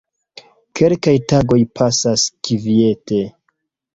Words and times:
Kelkaj 0.79 1.13
tagoj 1.33 1.59
pasas 1.79 2.25
kviete. 2.49 3.23